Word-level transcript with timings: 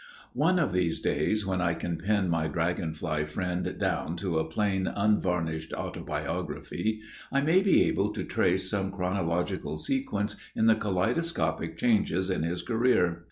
One 0.33 0.57
of 0.57 0.73
these 0.73 0.99
days, 0.99 1.45
when 1.45 1.61
I 1.61 1.75
can 1.75 1.99
pin 1.99 2.27
my 2.27 2.47
dragon 2.47 2.95
fly 2.95 3.23
friend 3.23 3.75
down 3.77 4.15
to 4.15 4.39
a 4.39 4.49
plain, 4.49 4.87
unvarnished 4.87 5.73
autobiography, 5.73 7.01
I 7.31 7.41
may 7.41 7.61
be 7.61 7.83
able 7.83 8.11
to 8.13 8.23
trace 8.23 8.67
some 8.67 8.91
chronological 8.91 9.77
sequence 9.77 10.37
in 10.55 10.65
the 10.65 10.73
kaleidoscopic 10.75 11.77
changes 11.77 12.31
in 12.31 12.41
his 12.41 12.63
career. 12.63 13.19